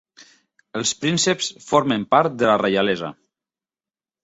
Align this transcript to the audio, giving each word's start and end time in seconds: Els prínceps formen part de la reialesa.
Els 0.79 0.93
prínceps 1.01 1.51
formen 1.67 2.07
part 2.15 2.41
de 2.41 2.51
la 2.51 2.57
reialesa. 2.65 3.13